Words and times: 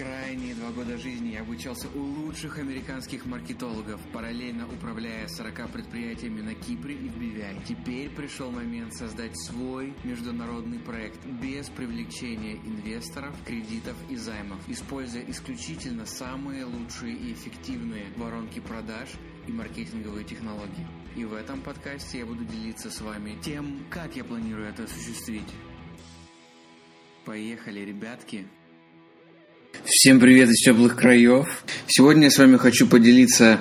Крайние 0.00 0.54
два 0.54 0.70
года 0.70 0.96
жизни 0.96 1.32
я 1.32 1.42
обучался 1.42 1.86
у 1.94 1.98
лучших 1.98 2.58
американских 2.58 3.26
маркетологов, 3.26 4.00
параллельно 4.14 4.66
управляя 4.66 5.28
40 5.28 5.70
предприятиями 5.70 6.40
на 6.40 6.54
Кипре 6.54 6.94
и 6.94 7.10
в 7.10 7.18
Бивяре. 7.18 7.60
Теперь 7.68 8.08
пришел 8.08 8.50
момент 8.50 8.94
создать 8.94 9.38
свой 9.38 9.92
международный 10.02 10.78
проект 10.78 11.22
без 11.26 11.68
привлечения 11.68 12.54
инвесторов, 12.54 13.36
кредитов 13.44 13.94
и 14.08 14.16
займов, 14.16 14.66
используя 14.68 15.22
исключительно 15.28 16.06
самые 16.06 16.64
лучшие 16.64 17.14
и 17.14 17.34
эффективные 17.34 18.06
воронки 18.16 18.58
продаж 18.58 19.10
и 19.46 19.52
маркетинговые 19.52 20.24
технологии. 20.24 20.86
И 21.14 21.26
в 21.26 21.34
этом 21.34 21.60
подкасте 21.60 22.20
я 22.20 22.24
буду 22.24 22.46
делиться 22.46 22.90
с 22.90 23.02
вами 23.02 23.38
тем, 23.42 23.84
как 23.90 24.16
я 24.16 24.24
планирую 24.24 24.66
это 24.66 24.84
осуществить. 24.84 25.52
Поехали, 27.26 27.80
ребятки! 27.80 28.46
Всем 30.02 30.18
привет 30.18 30.48
из 30.48 30.64
теплых 30.64 30.96
краев. 30.96 31.62
Сегодня 31.86 32.24
я 32.24 32.30
с 32.30 32.38
вами 32.38 32.56
хочу 32.56 32.86
поделиться 32.86 33.60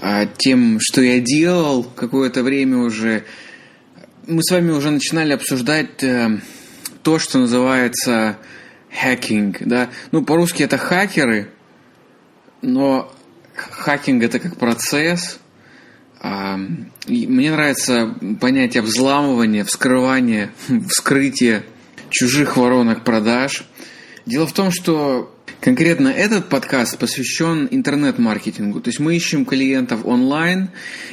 а, 0.00 0.24
тем, 0.24 0.78
что 0.80 1.02
я 1.02 1.20
делал 1.20 1.84
какое-то 1.84 2.42
время 2.42 2.78
уже. 2.78 3.24
Мы 4.26 4.42
с 4.42 4.50
вами 4.50 4.70
уже 4.70 4.90
начинали 4.90 5.34
обсуждать 5.34 6.02
а, 6.02 6.38
то, 7.02 7.18
что 7.18 7.38
называется 7.38 8.38
хакинг. 8.98 9.58
Да? 9.60 9.90
Ну, 10.10 10.24
по-русски 10.24 10.62
это 10.62 10.78
хакеры, 10.78 11.50
но 12.62 13.14
хакинг 13.54 14.22
это 14.22 14.38
как 14.38 14.56
процесс. 14.56 15.38
А, 16.18 16.56
мне 17.06 17.50
нравится 17.50 18.14
понятие 18.40 18.82
взламывания, 18.82 19.66
вскрывания, 19.66 20.50
вскрытия 20.88 21.62
чужих 22.08 22.56
воронок 22.56 23.04
продаж. 23.04 23.66
Дело 24.24 24.46
в 24.46 24.54
том, 24.54 24.70
что 24.70 25.33
Конкретно 25.64 26.08
этот 26.08 26.50
подкаст 26.50 26.98
посвящен 26.98 27.68
интернет-маркетингу. 27.70 28.82
То 28.82 28.88
есть 28.88 29.00
мы 29.00 29.16
ищем 29.16 29.46
клиентов 29.46 30.04
онлайн, 30.04 30.68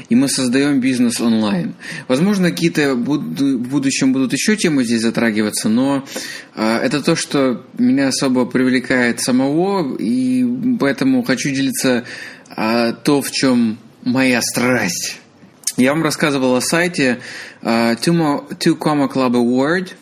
и 0.10 0.16
мы 0.16 0.28
создаем 0.28 0.82
бизнес 0.82 1.22
онлайн. 1.22 1.74
Возможно, 2.10 2.52
какие-то 2.52 2.96
в 2.96 2.98
будущем 2.98 4.12
будут 4.12 4.34
еще 4.34 4.58
темы 4.58 4.84
здесь 4.84 5.04
затрагиваться, 5.04 5.70
но 5.70 6.06
э, 6.56 6.80
это 6.84 7.02
то, 7.02 7.16
что 7.16 7.66
меня 7.78 8.10
особо 8.10 8.46
привлекает 8.46 9.22
самого, 9.22 9.96
и 9.96 10.46
поэтому 10.78 11.24
хочу 11.24 11.52
делиться 11.52 12.04
э, 12.54 12.94
то, 13.06 13.22
в 13.22 13.32
чем 13.32 13.80
моя 14.04 14.42
страсть. 14.42 15.22
Я 15.78 15.94
вам 15.94 16.04
рассказывал 16.04 16.58
о 16.58 16.62
сайте 16.62 17.20
uh, 17.62 17.98
Two 17.98 18.78
Comma 18.78 19.10
Club 19.10 19.32
Award– 19.32 19.92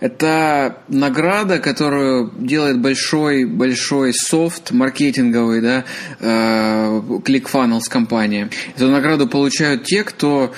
это 0.00 0.78
награда, 0.88 1.58
которую 1.58 2.32
делает 2.36 2.80
большой 2.80 3.44
большой 3.44 4.14
софт 4.14 4.70
маркетинговый, 4.70 5.60
да, 5.60 5.84
э, 6.20 7.00
ClickFunnels 7.24 7.88
компания. 7.88 8.48
Эту 8.76 8.88
награду 8.88 9.26
получают 9.26 9.84
те, 9.84 10.04
кто, 10.04 10.54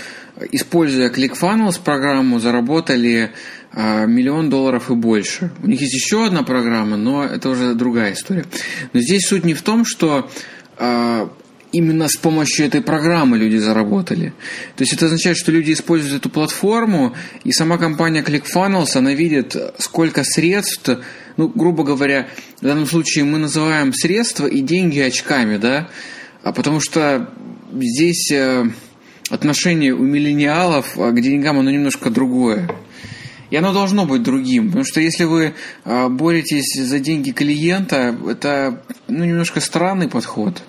используя 0.52 1.10
ClickFunnels 1.10 1.80
программу, 1.82 2.38
заработали 2.38 3.32
э, 3.72 4.06
миллион 4.06 4.50
долларов 4.50 4.90
и 4.90 4.94
больше. 4.94 5.50
У 5.62 5.66
них 5.66 5.80
есть 5.80 5.94
еще 5.94 6.26
одна 6.26 6.42
программа, 6.42 6.96
но 6.96 7.24
это 7.24 7.48
уже 7.48 7.74
другая 7.74 8.12
история. 8.12 8.44
Но 8.92 9.00
здесь 9.00 9.26
суть 9.26 9.44
не 9.44 9.54
в 9.54 9.62
том, 9.62 9.84
что 9.86 10.30
э, 10.78 11.28
именно 11.72 12.08
с 12.08 12.16
помощью 12.16 12.66
этой 12.66 12.80
программы 12.82 13.38
люди 13.38 13.56
заработали. 13.56 14.32
То 14.76 14.82
есть 14.82 14.92
это 14.92 15.06
означает, 15.06 15.36
что 15.36 15.52
люди 15.52 15.72
используют 15.72 16.22
эту 16.22 16.30
платформу, 16.30 17.14
и 17.44 17.52
сама 17.52 17.78
компания 17.78 18.22
ClickFunnels, 18.22 18.96
она 18.96 19.14
видит, 19.14 19.56
сколько 19.78 20.24
средств, 20.24 20.90
ну, 21.36 21.48
грубо 21.48 21.84
говоря, 21.84 22.28
в 22.60 22.64
данном 22.64 22.86
случае 22.86 23.24
мы 23.24 23.38
называем 23.38 23.92
средства 23.92 24.46
и 24.46 24.60
деньги 24.60 24.98
очками, 24.98 25.56
да, 25.56 25.88
а 26.42 26.52
потому 26.52 26.80
что 26.80 27.30
здесь 27.72 28.30
э, 28.32 28.64
отношение 29.30 29.94
у 29.94 30.02
миллениалов 30.02 30.94
к 30.96 31.20
деньгам, 31.20 31.58
оно 31.58 31.70
немножко 31.70 32.10
другое. 32.10 32.68
И 33.50 33.56
оно 33.56 33.72
должно 33.72 34.06
быть 34.06 34.22
другим. 34.22 34.68
Потому 34.68 34.84
что 34.84 35.00
если 35.00 35.24
вы 35.24 35.54
а, 35.84 36.08
боретесь 36.08 36.80
за 36.80 36.98
деньги 37.00 37.32
клиента, 37.32 38.16
это 38.28 38.82
ну, 39.08 39.24
немножко 39.24 39.60
странный 39.60 40.08
подход. 40.08 40.62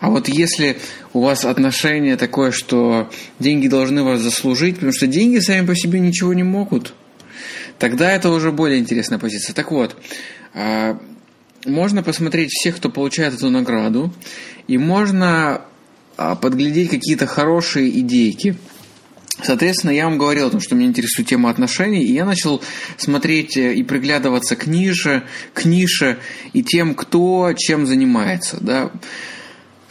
А 0.00 0.10
вот 0.10 0.28
если 0.28 0.78
у 1.12 1.22
вас 1.22 1.44
отношение 1.44 2.16
такое, 2.16 2.50
что 2.50 3.10
деньги 3.38 3.68
должны 3.68 4.02
вас 4.02 4.20
заслужить, 4.20 4.76
потому 4.76 4.92
что 4.92 5.06
деньги 5.06 5.38
сами 5.38 5.66
по 5.66 5.74
себе 5.74 5.98
ничего 5.98 6.34
не 6.34 6.42
могут, 6.42 6.94
тогда 7.78 8.12
это 8.12 8.30
уже 8.30 8.52
более 8.52 8.78
интересная 8.78 9.18
позиция. 9.18 9.54
Так 9.54 9.70
вот, 9.70 9.96
а, 10.52 11.00
можно 11.64 12.02
посмотреть 12.02 12.50
всех, 12.50 12.76
кто 12.76 12.90
получает 12.90 13.34
эту 13.34 13.48
награду, 13.48 14.12
и 14.68 14.76
можно 14.76 15.62
а, 16.18 16.36
подглядеть 16.36 16.90
какие-то 16.90 17.26
хорошие 17.26 17.98
идейки– 17.98 18.56
Соответственно, 19.42 19.90
я 19.90 20.06
вам 20.06 20.16
говорил 20.16 20.46
о 20.46 20.50
том, 20.50 20.60
что 20.60 20.74
меня 20.74 20.88
интересует 20.88 21.28
тема 21.28 21.50
отношений, 21.50 22.02
и 22.02 22.12
я 22.12 22.24
начал 22.24 22.62
смотреть 22.96 23.56
э, 23.56 23.74
и 23.74 23.82
приглядываться 23.82 24.56
к 24.56 24.66
нише, 24.66 25.24
к 25.52 25.66
нише 25.66 26.18
и 26.54 26.62
тем, 26.62 26.94
кто 26.94 27.52
чем 27.56 27.86
занимается. 27.86 28.56
Да. 28.60 28.90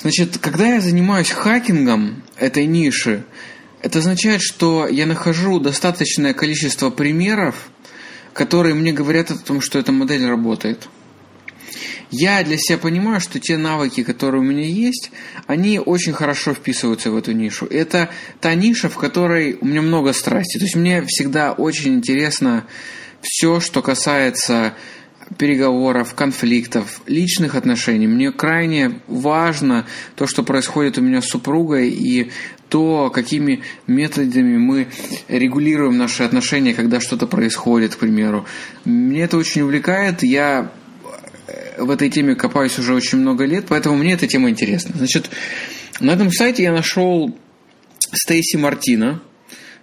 Значит, 0.02 0.40
когда 0.40 0.74
я 0.74 0.82
занимаюсь 0.82 1.30
хакингом 1.30 2.24
этой 2.38 2.66
ниши, 2.66 3.24
это 3.82 4.00
означает, 4.00 4.42
что 4.42 4.88
я 4.88 5.06
нахожу 5.06 5.60
достаточное 5.60 6.34
количество 6.34 6.90
примеров, 6.90 7.70
которые 8.34 8.74
мне 8.74 8.94
говорят 8.94 9.30
о 9.30 9.38
том, 9.38 9.62
что 9.62 9.78
эта 9.78 9.92
модель 9.92 10.26
работает 10.26 10.88
я 12.12 12.44
для 12.44 12.58
себя 12.58 12.78
понимаю, 12.78 13.20
что 13.20 13.40
те 13.40 13.58
навыки, 13.58 14.04
которые 14.04 14.42
у 14.42 14.46
меня 14.46 14.66
есть, 14.66 15.12
они 15.48 15.80
очень 15.80 16.14
хорошо 16.14 16.54
вписываются 16.54 17.12
в 17.12 17.18
эту 17.18 17.32
нишу. 17.32 17.66
Это 17.66 18.10
та 18.42 18.54
ниша, 18.56 18.90
в 18.90 18.98
которой 18.98 19.58
у 19.60 19.66
меня 19.66 19.82
много 19.82 20.14
страсти. 20.14 20.58
То 20.58 20.66
есть 20.66 20.76
мне 20.76 21.04
всегда 21.08 21.54
очень 21.54 21.96
интересно 21.96 22.66
все, 23.22 23.60
что 23.60 23.82
касается 23.82 24.74
переговоров, 25.38 26.14
конфликтов, 26.14 27.02
личных 27.08 27.56
отношений. 27.56 28.08
Мне 28.08 28.32
крайне 28.32 29.00
важно 29.08 29.86
то, 30.16 30.28
что 30.28 30.44
происходит 30.44 30.98
у 30.98 31.02
меня 31.02 31.22
с 31.22 31.26
супругой 31.26 31.90
и 31.90 32.32
то, 32.70 33.10
какими 33.10 33.64
методами 33.88 34.58
мы 34.58 34.88
регулируем 35.28 35.98
наши 35.98 36.24
отношения, 36.24 36.74
когда 36.74 37.00
что-то 37.00 37.28
происходит, 37.28 37.96
к 37.96 38.00
примеру. 38.00 38.46
Мне 38.86 39.24
это 39.24 39.38
очень 39.38 39.62
увлекает. 39.62 40.24
Я 40.24 40.72
в 41.78 41.90
этой 41.90 42.10
теме 42.10 42.36
копаюсь 42.36 42.78
уже 42.80 42.94
очень 42.94 43.20
много 43.20 43.46
лет, 43.46 43.66
поэтому 43.70 43.96
мне 43.96 44.14
эта 44.14 44.28
тема 44.28 44.50
интересна. 44.50 44.94
Значит, 44.96 45.30
на 46.00 46.12
этом 46.12 46.32
сайте 46.32 46.64
я 46.64 46.72
нашел 46.72 47.36
Стейси 48.12 48.58
Мартина 48.58 49.22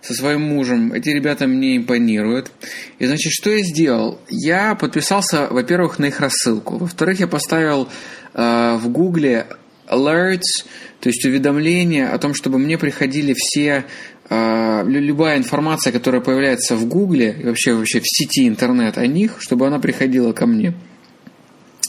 со 0.02 0.14
своим 0.14 0.42
мужем. 0.42 0.92
Эти 0.92 1.10
ребята 1.10 1.46
мне 1.46 1.76
импонируют. 1.76 2.50
И, 2.98 3.06
значит, 3.06 3.32
что 3.32 3.50
я 3.50 3.62
сделал? 3.62 4.20
Я 4.28 4.74
подписался, 4.74 5.46
во-первых, 5.48 5.98
на 5.98 6.06
их 6.06 6.20
рассылку. 6.20 6.76
Во-вторых, 6.76 7.20
я 7.20 7.28
поставил 7.28 7.88
э, 8.34 8.76
в 8.76 8.88
Гугле 8.88 9.46
alerts, 9.88 10.66
то 11.00 11.08
есть 11.08 11.24
уведомления 11.24 12.12
о 12.12 12.18
том, 12.18 12.34
чтобы 12.34 12.58
мне 12.58 12.78
приходили 12.78 13.34
все 13.36 13.84
э, 14.28 14.82
любая 14.86 15.38
информация, 15.38 15.92
которая 15.92 16.20
появляется 16.20 16.74
в 16.74 16.86
Гугле 16.86 17.36
вообще, 17.44 17.74
вообще 17.74 18.00
в 18.00 18.04
сети 18.06 18.48
интернет 18.48 18.98
о 18.98 19.06
них, 19.06 19.36
чтобы 19.38 19.66
она 19.66 19.78
приходила 19.78 20.32
ко 20.32 20.46
мне. 20.46 20.74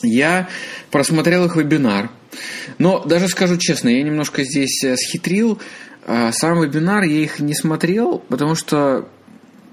Я 0.04 0.48
просмотрел 0.92 1.46
их 1.46 1.56
вебинар. 1.56 2.10
Но 2.78 3.04
даже 3.04 3.28
скажу 3.28 3.58
честно, 3.58 3.90
я 3.90 4.04
немножко 4.04 4.44
здесь 4.44 4.84
э, 4.84 4.96
схитрил. 4.98 5.60
А, 6.06 6.32
сам 6.32 6.62
вебинар 6.62 7.04
я 7.04 7.22
их 7.22 7.40
не 7.40 7.56
смотрел, 7.56 8.20
потому 8.28 8.56
что 8.56 9.08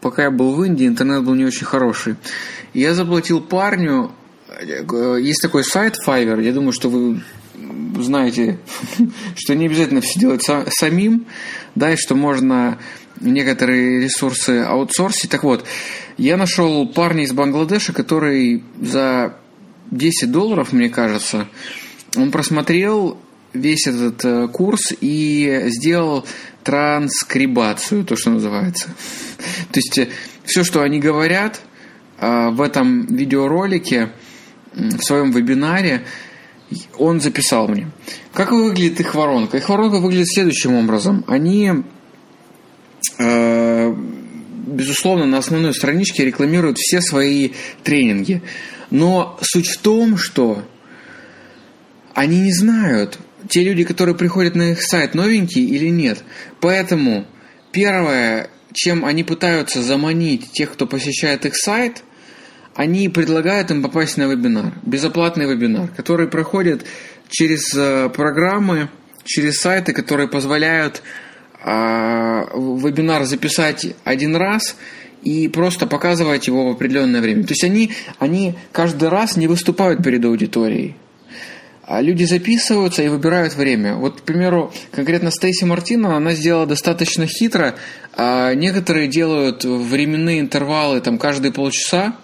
пока 0.01 0.25
я 0.25 0.31
был 0.31 0.55
в 0.55 0.63
Индии, 0.65 0.87
интернет 0.87 1.25
был 1.25 1.35
не 1.35 1.45
очень 1.45 1.67
хороший. 1.67 2.17
Я 2.73 2.95
заплатил 2.95 3.41
парню, 3.41 4.13
э, 4.49 5.19
есть 5.21 5.43
такой 5.43 5.65
сайт 5.65 5.97
Fiverr, 6.07 6.43
я 6.43 6.53
думаю, 6.53 6.73
что 6.73 6.89
вы 6.89 7.21
знаете, 7.99 8.59
что 9.37 9.55
не 9.55 9.67
обязательно 9.67 10.01
все 10.01 10.21
делать 10.21 10.47
самим, 10.69 11.27
да, 11.75 11.93
и 11.93 11.97
что 11.97 12.15
можно 12.15 12.79
некоторые 13.21 14.01
ресурсы 14.01 14.63
аутсорсить. 14.63 15.31
Так 15.31 15.45
вот, 15.45 15.65
я 16.17 16.37
нашел 16.37 16.87
парня 16.89 17.25
из 17.25 17.33
Бангладеша, 17.33 17.93
который 17.93 18.63
за 18.81 19.35
10 19.91 20.31
долларов, 20.31 20.73
мне 20.73 20.89
кажется, 20.89 21.49
он 22.17 22.31
просмотрел 22.31 23.19
весь 23.53 23.87
этот 23.87 24.25
э, 24.25 24.49
курс 24.49 24.93
и 25.01 25.65
сделал 25.67 26.25
транскрибацию, 26.63 28.05
то, 28.05 28.17
что 28.17 28.31
называется. 28.31 28.95
То 29.73 29.79
есть 29.79 29.99
э, 29.99 30.09
все, 30.45 30.65
что 30.65 30.83
они 30.83 30.99
говорят 31.01 31.61
э, 32.19 32.51
в 32.51 32.61
этом 32.61 33.07
видеоролике, 33.07 34.11
в 34.73 35.03
своем 35.03 35.33
вебинаре, 35.33 36.05
он 36.97 37.21
записал 37.21 37.67
мне. 37.67 37.91
Как 38.33 38.53
выглядит 38.53 39.01
их 39.01 39.17
воронка? 39.17 39.57
Их 39.57 39.69
воронка 39.69 39.97
выглядит 39.97 40.29
следующим 40.33 40.77
образом. 40.77 41.25
Они, 41.27 41.73
безусловно, 44.69 45.27
на 45.27 45.39
основной 45.39 45.75
страничке 45.75 46.25
рекламируют 46.25 46.79
все 46.79 47.01
свои 47.01 47.51
тренинги. 47.83 48.43
Но 48.91 49.39
суть 49.41 49.69
в 49.69 49.79
том, 49.79 50.17
что 50.17 50.65
они 52.15 52.41
не 52.41 52.53
знают, 52.53 53.19
те 53.49 53.63
люди, 53.63 53.85
которые 53.85 54.15
приходят 54.15 54.55
на 54.55 54.73
их 54.73 54.83
сайт, 54.83 55.15
новенькие 55.15 55.65
или 55.65 55.89
нет. 55.89 56.23
Поэтому 56.61 57.27
первое, 57.73 58.51
чем 58.73 59.05
они 59.05 59.25
пытаются 59.25 59.83
заманить 59.83 60.53
тех, 60.53 60.73
кто 60.73 60.87
посещает 60.87 61.47
их 61.47 61.57
сайт, 61.57 62.03
они 62.75 63.09
предлагают 63.09 63.71
им 63.71 63.83
попасть 63.83 64.17
на 64.17 64.27
вебинар, 64.27 64.73
безоплатный 64.83 65.47
вебинар, 65.47 65.89
который 65.89 66.29
проходит 66.29 66.87
через 67.29 67.75
э, 67.75 68.09
программы, 68.09 68.89
через 69.25 69.61
сайты, 69.61 69.93
которые 69.93 70.29
позволяют 70.29 71.03
э, 71.63 71.69
вебинар 71.69 73.25
записать 73.25 73.95
один 74.05 74.37
раз 74.37 74.77
и 75.23 75.49
просто 75.49 75.87
показывать 75.87 76.47
его 76.47 76.69
в 76.69 76.73
определенное 76.73 77.21
время. 77.21 77.45
То 77.45 77.53
есть 77.53 77.65
они, 77.65 77.93
они 78.19 78.55
каждый 78.73 79.09
раз 79.09 79.37
не 79.37 79.47
выступают 79.47 80.03
перед 80.03 80.25
аудиторией. 80.25 80.97
А 81.83 82.03
люди 82.03 82.23
записываются 82.23 83.03
и 83.03 83.09
выбирают 83.09 83.57
время. 83.57 83.97
Вот, 83.97 84.21
к 84.21 84.23
примеру, 84.23 84.73
конкретно 84.93 85.33
Стейси 85.33 85.65
Мартина, 85.65 86.17
она 86.17 86.35
сделала 86.35 86.67
достаточно 86.67 87.27
хитро. 87.27 87.75
А 88.17 88.55
некоторые 88.55 89.09
делают 89.09 89.65
временные 89.65 90.39
интервалы 90.39 91.01
там 91.01 91.19
каждые 91.19 91.53
полчаса, 91.53 92.15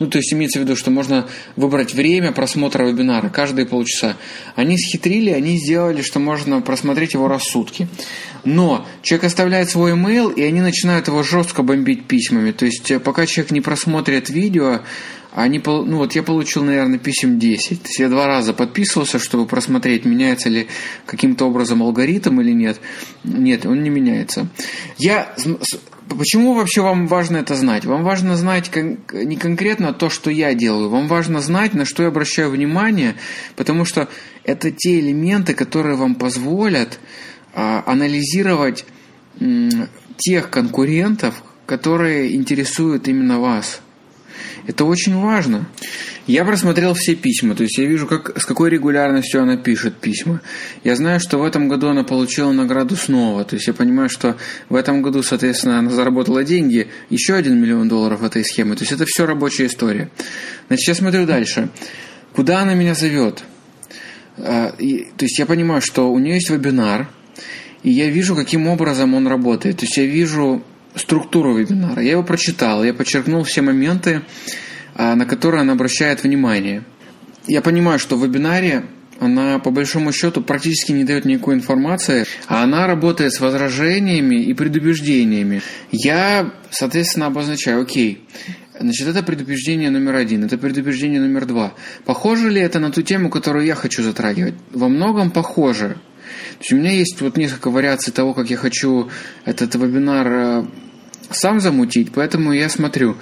ну, 0.00 0.06
то 0.06 0.16
есть 0.16 0.32
имеется 0.32 0.58
в 0.58 0.62
виду, 0.62 0.76
что 0.76 0.90
можно 0.90 1.28
выбрать 1.56 1.92
время 1.92 2.32
просмотра 2.32 2.84
вебинара 2.84 3.28
каждые 3.28 3.66
полчаса. 3.66 4.16
Они 4.56 4.78
схитрили, 4.78 5.30
они 5.30 5.58
сделали, 5.58 6.00
что 6.00 6.18
можно 6.18 6.62
просмотреть 6.62 7.12
его 7.12 7.28
раз 7.28 7.44
сутки. 7.44 7.86
Но 8.44 8.86
человек 9.02 9.24
оставляет 9.24 9.70
свой 9.70 9.92
email, 9.92 10.34
и 10.34 10.42
они 10.42 10.60
начинают 10.60 11.08
его 11.08 11.22
жестко 11.22 11.62
бомбить 11.62 12.06
письмами. 12.06 12.52
То 12.52 12.66
есть 12.66 12.90
э, 12.90 13.00
пока 13.00 13.26
человек 13.26 13.52
не 13.52 13.60
просмотрит 13.60 14.30
видео, 14.30 14.80
они, 15.32 15.62
ну 15.64 15.96
вот 15.98 16.14
я 16.14 16.22
получил, 16.22 16.64
наверное, 16.64 16.98
писем 16.98 17.38
10. 17.38 17.82
То 17.82 17.88
есть 17.88 17.98
я 18.00 18.08
два 18.08 18.26
раза 18.26 18.52
подписывался, 18.52 19.18
чтобы 19.18 19.46
просмотреть, 19.46 20.04
меняется 20.04 20.48
ли 20.48 20.66
каким-то 21.06 21.46
образом 21.46 21.82
алгоритм 21.82 22.40
или 22.40 22.52
нет. 22.52 22.80
Нет, 23.22 23.64
он 23.64 23.82
не 23.82 23.90
меняется. 23.90 24.48
Я 24.98 25.34
Почему 26.18 26.54
вообще 26.54 26.80
вам 26.82 27.06
важно 27.06 27.36
это 27.36 27.54
знать? 27.54 27.84
Вам 27.84 28.02
важно 28.02 28.36
знать 28.36 28.68
не 28.74 29.36
конкретно 29.36 29.92
то, 29.92 30.10
что 30.10 30.28
я 30.28 30.54
делаю. 30.54 30.88
Вам 30.88 31.06
важно 31.06 31.40
знать, 31.40 31.72
на 31.72 31.84
что 31.84 32.02
я 32.02 32.08
обращаю 32.08 32.50
внимание, 32.50 33.14
потому 33.54 33.84
что 33.84 34.08
это 34.42 34.72
те 34.72 34.98
элементы, 34.98 35.54
которые 35.54 35.94
вам 35.94 36.16
позволят 36.16 36.98
анализировать 37.54 38.84
м, 39.40 39.88
тех 40.16 40.50
конкурентов, 40.50 41.42
которые 41.66 42.34
интересуют 42.34 43.08
именно 43.08 43.40
вас. 43.40 43.80
Это 44.66 44.84
очень 44.84 45.16
важно. 45.16 45.66
Я 46.26 46.44
просмотрел 46.44 46.94
все 46.94 47.14
письма, 47.16 47.56
то 47.56 47.64
есть 47.64 47.78
я 47.78 47.86
вижу, 47.86 48.06
как, 48.06 48.40
с 48.40 48.44
какой 48.44 48.70
регулярностью 48.70 49.42
она 49.42 49.56
пишет 49.56 49.96
письма. 49.96 50.42
Я 50.84 50.94
знаю, 50.94 51.18
что 51.18 51.38
в 51.38 51.44
этом 51.44 51.68
году 51.68 51.88
она 51.88 52.04
получила 52.04 52.52
награду 52.52 52.94
снова, 52.94 53.44
то 53.44 53.56
есть 53.56 53.66
я 53.66 53.74
понимаю, 53.74 54.08
что 54.08 54.36
в 54.68 54.76
этом 54.76 55.02
году, 55.02 55.22
соответственно, 55.22 55.78
она 55.78 55.90
заработала 55.90 56.44
деньги, 56.44 56.88
еще 57.08 57.34
один 57.34 57.60
миллион 57.60 57.88
долларов 57.88 58.22
этой 58.22 58.44
схемы. 58.44 58.76
То 58.76 58.82
есть 58.82 58.92
это 58.92 59.06
все 59.06 59.26
рабочая 59.26 59.66
история. 59.66 60.10
Значит, 60.68 60.88
я 60.88 60.94
смотрю 60.94 61.26
дальше. 61.26 61.68
Куда 62.32 62.60
она 62.60 62.74
меня 62.74 62.94
зовет? 62.94 63.42
А, 64.36 64.72
то 64.72 65.24
есть 65.24 65.38
я 65.38 65.46
понимаю, 65.46 65.80
что 65.80 66.12
у 66.12 66.18
нее 66.18 66.34
есть 66.34 66.50
вебинар, 66.50 67.08
и 67.82 67.90
я 67.90 68.10
вижу, 68.10 68.36
каким 68.36 68.66
образом 68.66 69.14
он 69.14 69.26
работает. 69.26 69.78
То 69.78 69.84
есть 69.84 69.96
я 69.96 70.06
вижу 70.06 70.62
структуру 70.94 71.56
вебинара. 71.56 72.02
Я 72.02 72.12
его 72.12 72.22
прочитал, 72.22 72.84
я 72.84 72.92
подчеркнул 72.92 73.42
все 73.44 73.62
моменты, 73.62 74.22
а, 74.94 75.14
на 75.14 75.24
которые 75.24 75.62
она 75.62 75.72
обращает 75.72 76.22
внимание. 76.22 76.84
Я 77.46 77.62
понимаю, 77.62 77.98
что 77.98 78.16
в 78.16 78.24
вебинаре 78.24 78.84
она 79.18 79.58
по 79.58 79.70
большому 79.70 80.12
счету 80.12 80.42
практически 80.42 80.92
не 80.92 81.04
дает 81.04 81.24
никакой 81.26 81.54
информации, 81.54 82.24
а 82.46 82.62
она 82.62 82.86
работает 82.86 83.32
с 83.32 83.40
возражениями 83.40 84.36
и 84.36 84.54
предубеждениями. 84.54 85.62
Я, 85.92 86.52
соответственно, 86.70 87.26
обозначаю, 87.26 87.82
окей, 87.82 88.24
Значит, 88.80 89.08
это 89.08 89.22
предубеждение 89.22 89.90
номер 89.90 90.14
один, 90.14 90.42
это 90.42 90.56
предубеждение 90.56 91.20
номер 91.20 91.44
два. 91.44 91.74
Похоже 92.06 92.48
ли 92.48 92.62
это 92.62 92.78
на 92.78 92.90
ту 92.90 93.02
тему, 93.02 93.28
которую 93.28 93.66
я 93.66 93.74
хочу 93.74 94.02
затрагивать? 94.02 94.54
Во 94.72 94.88
многом 94.88 95.30
похоже. 95.30 95.98
То 96.58 96.60
есть 96.60 96.72
у 96.72 96.76
меня 96.76 96.92
есть 96.92 97.20
вот 97.20 97.36
несколько 97.36 97.70
вариаций 97.70 98.12
того, 98.12 98.34
как 98.34 98.50
я 98.50 98.56
хочу 98.56 99.10
этот 99.44 99.74
вебинар 99.74 100.26
э, 100.28 100.64
сам 101.30 101.60
замутить, 101.60 102.12
поэтому 102.12 102.52
я 102.52 102.68
смотрю, 102.68 103.16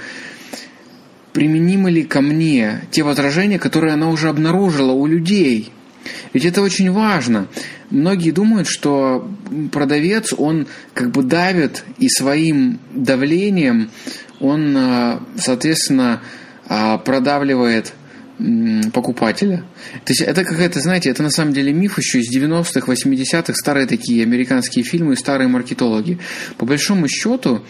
применимы 1.33 1.91
ли 1.91 2.05
ко 2.05 2.21
мне 2.21 2.83
те 2.91 3.03
возражения, 3.03 3.59
которые 3.59 3.95
она 3.95 4.09
уже 4.09 4.29
обнаружила 4.29 4.93
у 4.93 5.07
людей. 5.07 5.73
Ведь 6.33 6.45
это 6.45 6.63
очень 6.63 6.91
важно. 6.91 7.49
Многие 7.91 8.31
думают, 8.31 8.67
что 8.69 9.31
продавец, 9.73 10.33
он 10.37 10.67
как 10.95 11.11
бы 11.11 11.23
давит 11.23 11.85
и 11.99 12.09
своим 12.09 12.81
давлением 12.95 13.91
он, 14.41 14.77
э, 14.77 15.19
соответственно, 15.37 16.21
э, 16.69 16.99
продавливает 16.99 17.93
покупателя. 18.93 19.65
То 20.05 20.13
есть 20.13 20.21
это 20.21 20.45
какая-то, 20.45 20.81
знаете, 20.81 21.11
это 21.11 21.23
на 21.23 21.31
самом 21.31 21.53
деле 21.53 21.73
миф 21.73 21.99
еще 21.99 22.21
из 22.21 22.35
90-х, 22.35 22.93
80-х, 22.93 23.55
старые 23.55 23.87
такие 23.87 24.23
американские 24.23 24.85
фильмы 24.85 25.15
и 25.15 25.17
старые 25.17 25.49
маркетологи. 25.49 26.19
По 26.57 26.65
большому 26.65 27.09
счету, 27.09 27.65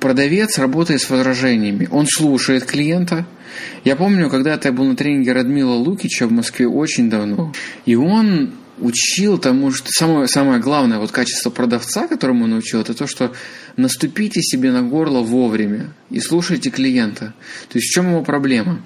продавец 0.00 0.58
работает 0.58 1.00
с 1.00 1.10
возражениями. 1.10 1.88
Он 1.90 2.06
слушает 2.06 2.64
клиента. 2.64 3.26
Я 3.84 3.96
помню, 3.96 4.30
когда-то 4.30 4.68
я 4.68 4.72
был 4.72 4.84
на 4.84 4.96
тренинге 4.96 5.32
Радмила 5.32 5.74
Лукича 5.74 6.26
в 6.26 6.32
Москве 6.32 6.68
очень 6.68 7.10
давно, 7.10 7.52
и 7.86 7.94
он 7.94 8.52
учил 8.78 9.38
тому, 9.38 9.70
что 9.70 9.88
самое, 9.90 10.26
самое 10.26 10.60
главное 10.60 10.98
вот 10.98 11.12
качество 11.12 11.50
продавца, 11.50 12.08
которому 12.08 12.44
он 12.44 12.54
учил, 12.54 12.80
это 12.80 12.92
то, 12.92 13.06
что 13.06 13.32
наступите 13.76 14.42
себе 14.42 14.72
на 14.72 14.82
горло 14.82 15.20
вовремя 15.20 15.94
и 16.10 16.20
слушайте 16.20 16.70
клиента. 16.70 17.34
То 17.68 17.78
есть 17.78 17.90
в 17.90 17.94
чем 17.94 18.10
его 18.10 18.22
проблема? 18.22 18.80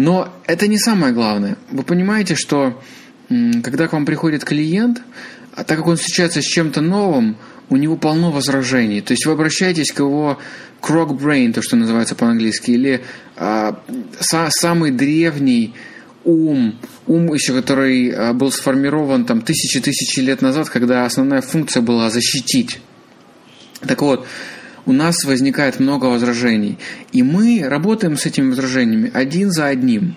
Но 0.00 0.32
это 0.46 0.66
не 0.66 0.78
самое 0.78 1.12
главное. 1.12 1.58
Вы 1.70 1.82
понимаете, 1.82 2.34
что 2.34 2.82
когда 3.28 3.86
к 3.86 3.92
вам 3.92 4.06
приходит 4.06 4.46
клиент, 4.46 5.02
а 5.54 5.62
так 5.62 5.76
как 5.76 5.88
он 5.88 5.96
встречается 5.96 6.40
с 6.40 6.46
чем-то 6.46 6.80
новым, 6.80 7.36
у 7.68 7.76
него 7.76 7.98
полно 7.98 8.32
возражений. 8.32 9.02
То 9.02 9.12
есть 9.12 9.26
вы 9.26 9.32
обращаетесь 9.32 9.92
к 9.92 9.98
его 9.98 10.38
croc 10.80 11.18
brain, 11.18 11.52
то, 11.52 11.60
что 11.60 11.76
называется 11.76 12.14
по-английски, 12.14 12.70
или 12.70 13.02
а, 13.36 13.78
са, 14.18 14.48
самый 14.48 14.90
древний 14.90 15.74
ум, 16.24 16.78
ум 17.06 17.34
еще, 17.34 17.52
который 17.52 18.10
а, 18.10 18.32
был 18.32 18.50
сформирован 18.50 19.26
там 19.26 19.42
тысячи-тысячи 19.42 20.20
лет 20.20 20.40
назад, 20.40 20.70
когда 20.70 21.04
основная 21.04 21.42
функция 21.42 21.82
была 21.82 22.08
защитить. 22.08 22.80
Так 23.86 24.00
вот, 24.00 24.26
у 24.86 24.92
нас 24.92 25.24
возникает 25.24 25.80
много 25.80 26.06
возражений. 26.06 26.78
И 27.12 27.22
мы 27.22 27.62
работаем 27.64 28.16
с 28.16 28.26
этими 28.26 28.50
возражениями 28.50 29.10
один 29.12 29.50
за 29.50 29.66
одним. 29.66 30.14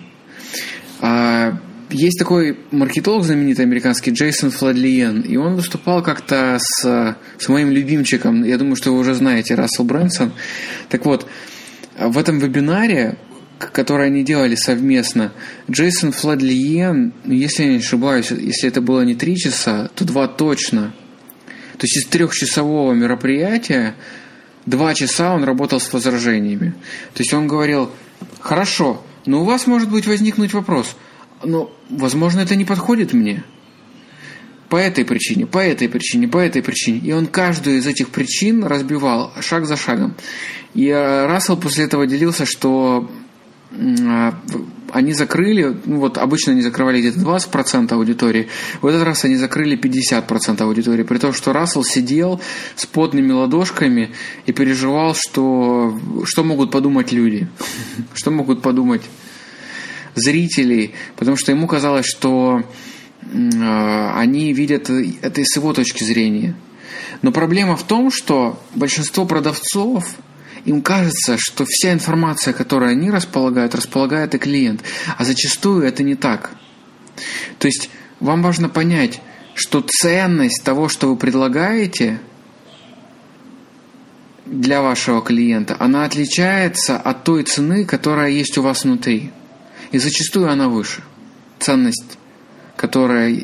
А, 1.00 1.58
есть 1.90 2.18
такой 2.18 2.58
маркетолог 2.70 3.24
знаменитый 3.24 3.64
американский 3.64 4.10
Джейсон 4.10 4.50
Фладлиен, 4.50 5.20
и 5.20 5.36
он 5.36 5.54
выступал 5.54 6.02
как-то 6.02 6.58
с, 6.60 7.16
с 7.38 7.48
моим 7.48 7.70
любимчиком, 7.70 8.42
я 8.44 8.58
думаю, 8.58 8.76
что 8.76 8.92
вы 8.92 8.98
уже 8.98 9.14
знаете, 9.14 9.54
Рассел 9.54 9.84
Брэнсон. 9.84 10.32
Так 10.88 11.04
вот, 11.04 11.26
в 11.98 12.18
этом 12.18 12.38
вебинаре, 12.38 13.16
который 13.58 14.06
они 14.06 14.24
делали 14.24 14.54
совместно, 14.54 15.32
Джейсон 15.70 16.12
Фладлиен, 16.12 17.12
если 17.24 17.64
я 17.64 17.68
не 17.70 17.78
ошибаюсь, 17.78 18.30
если 18.30 18.68
это 18.68 18.80
было 18.80 19.02
не 19.02 19.14
три 19.14 19.36
часа, 19.36 19.90
то 19.94 20.04
два 20.04 20.26
точно. 20.26 20.94
То 21.78 21.84
есть 21.84 21.96
из 21.96 22.06
трехчасового 22.06 22.92
мероприятия 22.92 23.94
Два 24.66 24.94
часа 24.94 25.34
он 25.34 25.44
работал 25.44 25.80
с 25.80 25.92
возражениями. 25.92 26.74
То 27.12 27.22
есть 27.22 27.34
он 27.34 27.46
говорил, 27.46 27.90
хорошо, 28.40 29.02
но 29.26 29.42
у 29.42 29.44
вас 29.44 29.66
может 29.66 29.90
быть 29.90 30.06
возникнуть 30.06 30.52
вопрос, 30.54 30.96
но, 31.42 31.70
возможно, 31.90 32.40
это 32.40 32.56
не 32.56 32.64
подходит 32.64 33.12
мне. 33.12 33.44
По 34.68 34.76
этой 34.76 35.04
причине, 35.04 35.46
по 35.46 35.58
этой 35.58 35.88
причине, 35.88 36.26
по 36.26 36.38
этой 36.38 36.62
причине. 36.62 36.98
И 36.98 37.12
он 37.12 37.26
каждую 37.26 37.78
из 37.78 37.86
этих 37.86 38.08
причин 38.08 38.64
разбивал 38.64 39.32
шаг 39.40 39.66
за 39.66 39.76
шагом. 39.76 40.14
И 40.72 40.88
э, 40.88 41.26
Рассел 41.26 41.56
после 41.56 41.84
этого 41.84 42.06
делился, 42.06 42.46
что 42.46 43.08
а, 43.70 44.34
они 44.94 45.12
закрыли, 45.12 45.76
ну 45.86 45.98
вот 45.98 46.18
обычно 46.18 46.52
они 46.52 46.62
закрывали 46.62 47.00
где-то 47.00 47.18
20% 47.18 47.92
аудитории, 47.92 48.48
в 48.80 48.86
этот 48.86 49.02
раз 49.02 49.24
они 49.24 49.34
закрыли 49.34 49.76
50% 49.76 50.62
аудитории, 50.62 51.02
при 51.02 51.18
том, 51.18 51.32
что 51.32 51.52
Рассел 51.52 51.82
сидел 51.82 52.40
с 52.76 52.86
потными 52.86 53.32
ладошками 53.32 54.14
и 54.46 54.52
переживал, 54.52 55.16
что, 55.16 55.98
что 56.24 56.44
могут 56.44 56.70
подумать 56.70 57.10
люди, 57.10 57.48
что 58.14 58.30
могут 58.30 58.62
подумать 58.62 59.02
зрители, 60.14 60.92
потому 61.16 61.36
что 61.36 61.50
ему 61.50 61.66
казалось, 61.66 62.06
что 62.06 62.62
они 63.32 64.52
видят 64.52 64.90
это 64.90 65.44
с 65.44 65.56
его 65.56 65.72
точки 65.72 66.04
зрения. 66.04 66.54
Но 67.22 67.32
проблема 67.32 67.76
в 67.76 67.82
том, 67.82 68.12
что 68.12 68.62
большинство 68.76 69.24
продавцов 69.24 70.04
им 70.64 70.82
кажется, 70.82 71.36
что 71.38 71.64
вся 71.66 71.92
информация, 71.92 72.54
которой 72.54 72.92
они 72.92 73.10
располагают, 73.10 73.74
располагает 73.74 74.34
и 74.34 74.38
клиент. 74.38 74.82
А 75.16 75.24
зачастую 75.24 75.82
это 75.82 76.02
не 76.02 76.14
так. 76.14 76.50
То 77.58 77.66
есть 77.66 77.90
вам 78.20 78.42
важно 78.42 78.68
понять, 78.68 79.20
что 79.54 79.82
ценность 79.82 80.62
того, 80.64 80.88
что 80.88 81.08
вы 81.08 81.16
предлагаете 81.16 82.20
для 84.46 84.82
вашего 84.82 85.22
клиента, 85.22 85.76
она 85.78 86.04
отличается 86.04 86.96
от 86.96 87.24
той 87.24 87.44
цены, 87.44 87.84
которая 87.84 88.30
есть 88.30 88.58
у 88.58 88.62
вас 88.62 88.84
внутри. 88.84 89.30
И 89.92 89.98
зачастую 89.98 90.50
она 90.50 90.68
выше. 90.68 91.02
Ценность, 91.60 92.18
которая 92.76 93.36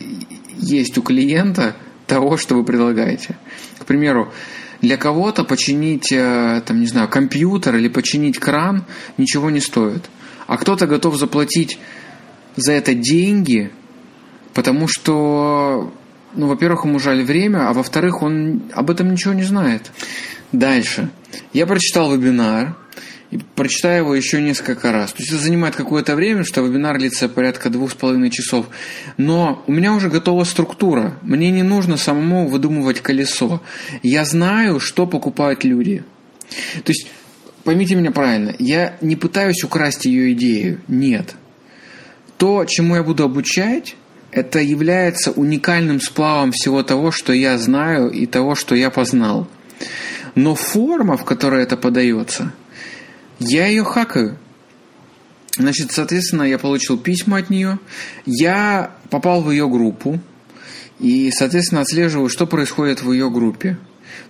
есть 0.56 0.98
у 0.98 1.02
клиента, 1.02 1.76
того, 2.06 2.36
что 2.36 2.56
вы 2.56 2.64
предлагаете. 2.64 3.36
К 3.78 3.84
примеру, 3.84 4.32
для 4.80 4.96
кого-то 4.96 5.44
починить, 5.44 6.10
э, 6.12 6.62
там, 6.64 6.80
не 6.80 6.86
знаю, 6.86 7.08
компьютер 7.08 7.76
или 7.76 7.88
починить 7.88 8.38
кран 8.38 8.84
ничего 9.18 9.50
не 9.50 9.60
стоит. 9.60 10.08
А 10.46 10.56
кто-то 10.56 10.86
готов 10.86 11.16
заплатить 11.16 11.78
за 12.56 12.72
это 12.72 12.94
деньги, 12.94 13.70
потому 14.54 14.88
что, 14.88 15.92
ну, 16.34 16.46
во-первых, 16.46 16.84
ему 16.84 16.98
жаль 16.98 17.22
время, 17.22 17.68
а 17.68 17.72
во-вторых, 17.72 18.22
он 18.22 18.62
об 18.72 18.90
этом 18.90 19.12
ничего 19.12 19.34
не 19.34 19.44
знает. 19.44 19.92
Дальше. 20.52 21.10
Я 21.52 21.66
прочитал 21.66 22.12
вебинар, 22.12 22.76
и 23.30 23.38
прочитаю 23.38 24.04
его 24.04 24.14
еще 24.14 24.42
несколько 24.42 24.90
раз. 24.90 25.12
То 25.12 25.22
есть 25.22 25.32
это 25.32 25.42
занимает 25.42 25.76
какое-то 25.76 26.16
время, 26.16 26.44
что 26.44 26.62
вебинар 26.62 26.98
длится 26.98 27.28
порядка 27.28 27.70
двух 27.70 27.92
с 27.92 27.94
половиной 27.94 28.30
часов. 28.30 28.66
Но 29.16 29.62
у 29.66 29.72
меня 29.72 29.94
уже 29.94 30.08
готова 30.08 30.44
структура. 30.44 31.16
Мне 31.22 31.50
не 31.50 31.62
нужно 31.62 31.96
самому 31.96 32.48
выдумывать 32.48 33.00
колесо. 33.00 33.62
Я 34.02 34.24
знаю, 34.24 34.80
что 34.80 35.06
покупают 35.06 35.62
люди. 35.62 36.02
То 36.84 36.90
есть, 36.90 37.06
поймите 37.62 37.94
меня 37.94 38.10
правильно, 38.10 38.54
я 38.58 38.96
не 39.00 39.14
пытаюсь 39.14 39.62
украсть 39.62 40.06
ее 40.06 40.32
идею. 40.32 40.80
Нет. 40.88 41.36
То, 42.36 42.64
чему 42.64 42.96
я 42.96 43.04
буду 43.04 43.22
обучать, 43.22 43.94
это 44.32 44.60
является 44.60 45.30
уникальным 45.30 46.00
сплавом 46.00 46.52
всего 46.52 46.82
того, 46.82 47.12
что 47.12 47.32
я 47.32 47.58
знаю 47.58 48.10
и 48.10 48.26
того, 48.26 48.56
что 48.56 48.74
я 48.74 48.90
познал. 48.90 49.46
Но 50.34 50.54
форма, 50.54 51.16
в 51.16 51.24
которой 51.24 51.62
это 51.62 51.76
подается, 51.76 52.52
я 53.40 53.66
ее 53.66 53.84
хакаю. 53.84 54.38
Значит, 55.56 55.90
соответственно, 55.90 56.44
я 56.44 56.58
получил 56.58 56.96
письма 56.96 57.38
от 57.38 57.50
нее, 57.50 57.78
я 58.24 58.94
попал 59.10 59.42
в 59.42 59.50
ее 59.50 59.68
группу, 59.68 60.20
и, 61.00 61.30
соответственно, 61.32 61.80
отслеживаю, 61.80 62.28
что 62.28 62.46
происходит 62.46 63.02
в 63.02 63.10
ее 63.10 63.30
группе. 63.30 63.78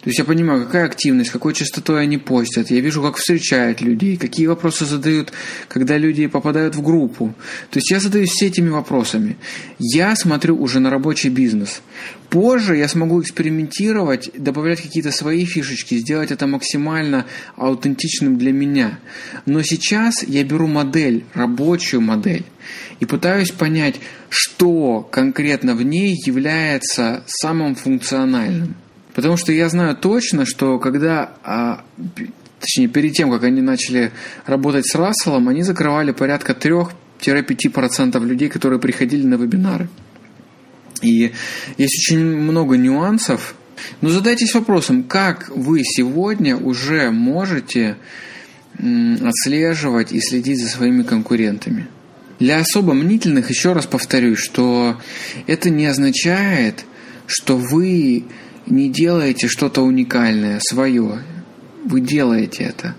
То 0.03 0.09
есть 0.09 0.19
я 0.19 0.25
понимаю, 0.25 0.65
какая 0.65 0.87
активность, 0.87 1.31
какой 1.31 1.55
частотой 1.55 2.03
они 2.03 2.19
постят. 2.19 2.71
Я 2.71 2.81
вижу, 2.81 3.03
как 3.03 3.17
встречают 3.17 3.81
людей, 3.81 4.17
какие 4.17 4.47
вопросы 4.47 4.85
задают, 4.85 5.33
когда 5.69 5.99
люди 5.99 6.27
попадают 6.27 6.75
в 6.75 6.83
группу. 6.83 7.35
То 7.71 7.79
есть 7.79 7.91
я 7.91 8.01
задаюсь 8.01 8.31
все 8.31 8.47
этими 8.47 8.71
вопросами. 8.71 9.37
Я 9.79 10.17
смотрю 10.17 10.57
уже 10.57 10.81
на 10.81 10.91
рабочий 10.91 11.29
бизнес. 11.29 11.83
Позже 12.31 12.77
я 12.77 12.87
смогу 12.87 13.21
экспериментировать, 13.21 14.31
добавлять 14.37 14.81
какие-то 14.81 15.11
свои 15.11 15.45
фишечки, 15.45 15.97
сделать 15.97 16.31
это 16.31 16.47
максимально 16.47 17.27
аутентичным 17.57 18.39
для 18.39 18.53
меня. 18.53 19.01
Но 19.47 19.63
сейчас 19.63 20.23
я 20.23 20.45
беру 20.45 20.69
модель, 20.69 21.25
рабочую 21.35 22.01
модель, 22.01 22.45
и 23.01 23.05
пытаюсь 23.05 23.51
понять, 23.51 23.97
что 24.29 25.01
конкретно 25.01 25.75
в 25.75 25.83
ней 25.83 26.17
является 26.25 27.25
самым 27.27 27.75
функциональным. 27.75 28.77
Потому 29.21 29.37
что 29.37 29.53
я 29.53 29.69
знаю 29.69 29.95
точно, 29.95 30.47
что 30.47 30.79
когда, 30.79 31.35
а, 31.45 31.85
точнее, 32.59 32.89
перед 32.89 33.13
тем, 33.13 33.31
как 33.31 33.45
они 33.45 33.61
начали 33.61 34.13
работать 34.47 34.87
с 34.87 34.95
Расселом, 34.95 35.51
они 35.51 35.63
закрывали 35.63 36.13
порядка 36.13 36.55
3-5% 36.55 38.19
людей, 38.25 38.49
которые 38.49 38.81
приходили 38.81 39.27
на 39.27 39.35
вебинары. 39.35 39.91
И 41.03 41.33
есть 41.77 42.09
очень 42.09 42.25
много 42.25 42.79
нюансов. 42.79 43.57
Но 44.01 44.09
задайтесь 44.09 44.55
вопросом, 44.55 45.03
как 45.03 45.51
вы 45.55 45.83
сегодня 45.85 46.57
уже 46.57 47.11
можете 47.11 47.99
отслеживать 48.79 50.13
и 50.13 50.21
следить 50.23 50.63
за 50.63 50.69
своими 50.71 51.03
конкурентами. 51.03 51.89
Для 52.39 52.57
особо 52.57 52.95
мнительных 52.95 53.51
еще 53.51 53.75
раз 53.75 53.85
повторюсь, 53.85 54.39
что 54.39 54.99
это 55.47 55.69
не 55.69 55.85
означает, 55.85 56.87
что 57.27 57.59
вы 57.59 58.25
не 58.71 58.89
делаете 58.89 59.49
что-то 59.49 59.83
уникальное, 59.83 60.61
свое. 60.61 61.23
Вы 61.85 62.01
делаете 62.01 62.65
это. 62.65 62.95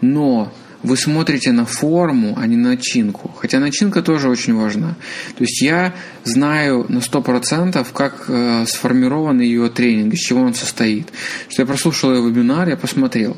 Но 0.00 0.52
вы 0.84 0.98
смотрите 0.98 1.50
на 1.52 1.64
форму, 1.64 2.34
а 2.36 2.46
не 2.46 2.56
на 2.56 2.70
начинку. 2.70 3.34
Хотя 3.40 3.58
начинка 3.58 4.02
тоже 4.02 4.28
очень 4.28 4.54
важна. 4.54 4.96
То 5.36 5.44
есть 5.44 5.62
я 5.62 5.94
знаю 6.24 6.84
на 6.90 6.98
100%, 6.98 7.86
как 7.94 8.26
э, 8.28 8.66
сформирован 8.66 9.40
ее 9.40 9.70
тренинг, 9.70 10.12
из 10.12 10.20
чего 10.20 10.42
он 10.42 10.52
состоит. 10.52 11.08
Что 11.48 11.62
я 11.62 11.66
прослушал 11.66 12.14
ее 12.14 12.28
вебинар, 12.28 12.68
я 12.68 12.76
посмотрел. 12.76 13.36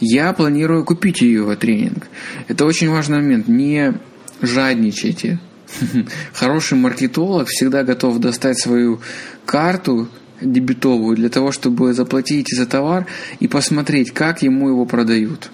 Я 0.00 0.32
планирую 0.32 0.84
купить 0.84 1.20
ее 1.20 1.54
тренинг. 1.56 2.08
Это 2.48 2.64
очень 2.64 2.88
важный 2.88 3.18
момент. 3.18 3.48
Не 3.48 3.92
жадничайте. 4.40 5.40
Хороший 6.32 6.78
маркетолог 6.78 7.48
всегда 7.48 7.84
готов 7.84 8.18
достать 8.18 8.58
свою 8.58 9.02
карту, 9.44 10.08
дебетовую 10.40 11.16
для 11.16 11.28
того, 11.28 11.52
чтобы 11.52 11.92
заплатить 11.94 12.48
за 12.54 12.66
товар 12.66 13.06
и 13.40 13.48
посмотреть, 13.48 14.12
как 14.12 14.42
ему 14.42 14.68
его 14.68 14.86
продают. 14.86 15.50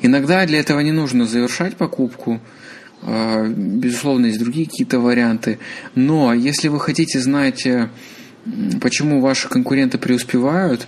Иногда 0.00 0.44
для 0.46 0.60
этого 0.60 0.80
не 0.80 0.92
нужно 0.92 1.26
завершать 1.26 1.76
покупку, 1.76 2.40
а, 3.02 3.46
безусловно, 3.48 4.26
есть 4.26 4.38
другие 4.38 4.66
какие-то 4.66 5.00
варианты, 5.00 5.58
но 5.94 6.32
если 6.34 6.68
вы 6.68 6.78
хотите 6.78 7.18
знать, 7.20 7.66
э, 7.66 7.88
почему 8.80 9.20
ваши 9.20 9.48
конкуренты 9.48 9.98
преуспевают, 9.98 10.86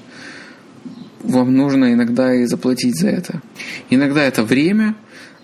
вам 1.23 1.57
нужно 1.57 1.93
иногда 1.93 2.35
и 2.35 2.45
заплатить 2.45 2.99
за 2.99 3.09
это. 3.09 3.43
Иногда 3.91 4.23
это 4.23 4.45
время, 4.45 4.95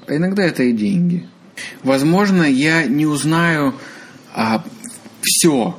а 0.07 0.15
иногда 0.15 0.45
это 0.45 0.63
и 0.63 0.73
деньги. 0.73 1.27
Возможно, 1.83 2.43
я 2.43 2.85
не 2.85 3.07
узнаю 3.07 3.75
а, 4.35 4.65
все, 5.23 5.77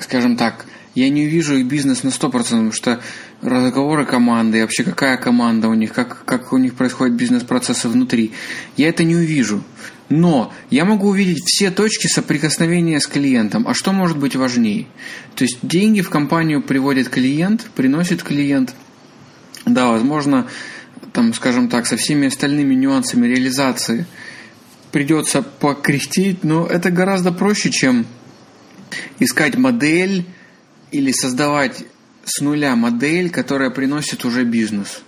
скажем 0.00 0.36
так, 0.36 0.66
я 0.98 1.10
не 1.10 1.26
увижу 1.26 1.56
их 1.56 1.66
бизнес 1.66 2.02
на 2.02 2.08
100%, 2.08 2.30
потому 2.30 2.72
что 2.72 3.00
разговоры 3.40 4.04
команды, 4.04 4.62
вообще 4.62 4.82
какая 4.82 5.16
команда 5.16 5.68
у 5.68 5.74
них, 5.74 5.92
как, 5.92 6.24
как 6.24 6.52
у 6.52 6.58
них 6.58 6.74
происходят 6.74 7.14
бизнес-процессы 7.14 7.88
внутри, 7.88 8.32
я 8.76 8.88
это 8.88 9.04
не 9.04 9.14
увижу. 9.14 9.62
Но 10.08 10.52
я 10.70 10.84
могу 10.84 11.08
увидеть 11.08 11.44
все 11.44 11.70
точки 11.70 12.06
соприкосновения 12.06 12.98
с 12.98 13.06
клиентом. 13.06 13.68
А 13.68 13.74
что 13.74 13.92
может 13.92 14.18
быть 14.18 14.36
важнее? 14.36 14.86
То 15.36 15.44
есть 15.44 15.58
деньги 15.62 16.00
в 16.00 16.10
компанию 16.10 16.62
приводит 16.62 17.10
клиент, 17.10 17.70
приносит 17.76 18.22
клиент. 18.22 18.74
Да, 19.66 19.88
возможно, 19.88 20.46
там, 21.12 21.34
скажем 21.34 21.68
так, 21.68 21.86
со 21.86 21.96
всеми 21.96 22.28
остальными 22.28 22.74
нюансами 22.74 23.26
реализации 23.26 24.06
придется 24.90 25.42
покрестить, 25.42 26.42
но 26.42 26.66
это 26.66 26.90
гораздо 26.90 27.30
проще, 27.30 27.70
чем 27.70 28.06
искать 29.18 29.56
модель, 29.56 30.24
или 30.92 31.12
создавать 31.12 31.84
с 32.24 32.40
нуля 32.40 32.76
модель, 32.76 33.30
которая 33.30 33.70
приносит 33.70 34.24
уже 34.24 34.44
бизнес. 34.44 35.02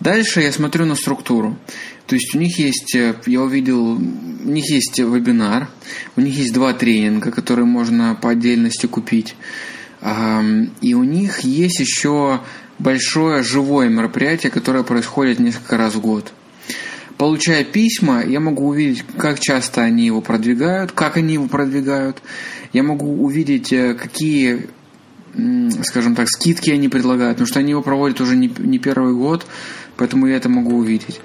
Дальше 0.00 0.40
я 0.40 0.52
смотрю 0.52 0.84
на 0.84 0.94
структуру. 0.94 1.58
То 2.06 2.16
есть 2.16 2.34
у 2.34 2.38
них 2.38 2.58
есть, 2.58 2.94
э, 2.94 3.14
я 3.26 3.42
увидел, 3.42 3.92
у 3.92 4.48
них 4.48 4.68
есть 4.70 4.98
вебинар, 4.98 5.68
у 6.16 6.20
них 6.20 6.34
есть 6.36 6.52
два 6.52 6.72
тренинга, 6.72 7.30
которые 7.30 7.66
можно 7.66 8.18
по 8.20 8.30
отдельности 8.30 8.86
купить. 8.86 9.34
И 10.80 10.94
у 10.94 11.04
них 11.04 11.40
есть 11.40 11.78
еще 11.78 12.40
большое 12.80 13.44
живое 13.44 13.88
мероприятие, 13.88 14.50
которое 14.50 14.82
происходит 14.82 15.38
несколько 15.38 15.76
раз 15.76 15.94
в 15.94 16.00
год. 16.00 16.32
Получая 17.18 17.62
письма, 17.62 18.24
я 18.24 18.40
могу 18.40 18.66
увидеть, 18.66 19.04
как 19.16 19.38
часто 19.38 19.82
они 19.82 20.06
его 20.06 20.20
продвигают, 20.20 20.90
как 20.90 21.16
они 21.16 21.34
его 21.34 21.46
продвигают. 21.46 22.20
Я 22.72 22.82
могу 22.82 23.22
увидеть, 23.22 23.72
э, 23.72 23.94
какие 23.94 24.68
скажем 25.84 26.14
так, 26.14 26.28
скидки 26.28 26.70
они 26.70 26.88
предлагают, 26.88 27.36
потому 27.36 27.48
что 27.48 27.60
они 27.60 27.70
его 27.70 27.82
проводят 27.82 28.20
уже 28.20 28.36
не, 28.36 28.52
не 28.58 28.78
первый 28.78 29.14
год, 29.14 29.46
поэтому 29.96 30.26
я 30.26 30.36
это 30.36 30.48
могу 30.48 30.76
увидеть. 30.76 31.20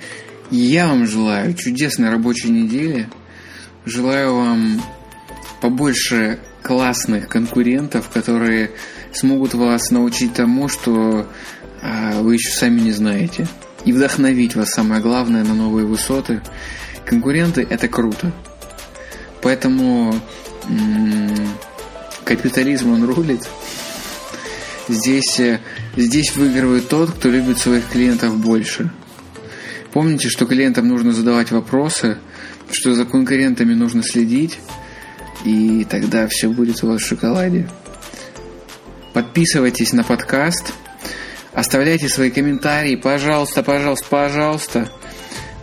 Я 0.49 0.87
вам 0.87 1.05
желаю 1.05 1.53
чудесной 1.53 2.09
рабочей 2.09 2.49
недели, 2.49 3.09
желаю 3.85 4.35
вам 4.35 4.81
побольше 5.61 6.39
классных 6.63 7.27
конкурентов, 7.27 8.09
которые 8.09 8.71
смогут 9.11 9.53
вас 9.53 9.91
научить 9.91 10.33
тому, 10.33 10.69
что 10.69 11.27
э, 11.81 12.21
вы 12.21 12.35
еще 12.35 12.49
сами 12.49 12.79
не 12.79 12.91
знаете, 12.91 13.47
и 13.83 13.91
вдохновить 13.91 14.55
вас, 14.55 14.71
самое 14.71 15.01
главное, 15.01 15.43
на 15.43 15.53
новые 15.53 15.85
высоты. 15.85 16.41
Конкуренты– 17.05 17.65
это 17.69 17.87
круто. 17.87 18.31
Поэтому 19.41 20.15
м- 20.67 21.47
капитализм, 22.23 22.91
он 22.91 23.03
рулит– 23.03 23.47
Здесь, 24.89 25.39
э, 25.39 25.59
здесь 25.95 26.35
выигрывает 26.35 26.87
тот, 26.87 27.11
кто 27.11 27.29
любит 27.29 27.57
своих 27.57 27.87
клиентов 27.89 28.37
больше. 28.37 28.91
Помните, 29.91 30.29
что 30.29 30.45
клиентам 30.45 30.87
нужно 30.87 31.11
задавать 31.11 31.51
вопросы, 31.51 32.17
что 32.71 32.93
за 32.93 33.05
конкурентами 33.05 33.73
нужно 33.73 34.03
следить, 34.03 34.59
и 35.43 35.85
тогда 35.89 36.27
все 36.27 36.49
будет 36.49 36.83
у 36.83 36.87
вас 36.87 37.01
в 37.01 37.05
шоколаде. 37.05 37.69
Подписывайтесь 39.13 39.93
на 39.93 40.03
подкаст, 40.03 40.73
оставляйте 41.53 42.07
свои 42.07 42.29
комментарии, 42.29 42.95
пожалуйста, 42.95 43.63
пожалуйста, 43.63 44.05
пожалуйста, 44.09 44.91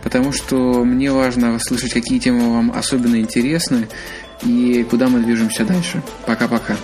потому 0.03 0.33
что 0.33 0.83
мне 0.83 1.11
важно 1.11 1.57
слышать, 1.59 1.93
какие 1.93 2.19
темы 2.19 2.53
вам 2.53 2.71
особенно 2.75 3.15
интересны 3.15 3.87
и 4.43 4.85
куда 4.89 5.07
мы 5.07 5.21
движемся 5.21 5.63
дальше. 5.63 6.03
Пока-пока. 6.25 6.75